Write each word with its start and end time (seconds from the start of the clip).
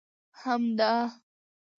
همدا! 0.41 1.09